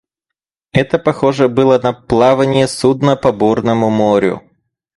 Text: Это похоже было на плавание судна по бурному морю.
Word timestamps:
Это 0.71 0.97
похоже 0.97 1.47
было 1.47 1.77
на 1.77 1.93
плавание 1.93 2.67
судна 2.67 3.15
по 3.15 3.31
бурному 3.31 3.91
морю. 3.91 4.41